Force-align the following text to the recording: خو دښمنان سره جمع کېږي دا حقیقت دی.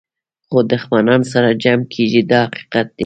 خو 0.49 0.57
دښمنان 0.71 1.21
سره 1.31 1.49
جمع 1.63 1.85
کېږي 1.93 2.21
دا 2.31 2.39
حقیقت 2.47 2.87
دی. 2.97 2.99